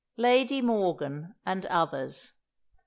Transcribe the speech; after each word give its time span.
431. 0.15 0.47
LADY 0.47 0.61
MORGAN 0.65 1.35
AND 1.45 1.67
OTHERS. 1.67 2.33